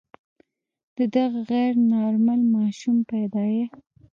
[0.97, 3.83] د دغه غیر نارمل ماشوم پیدایښت.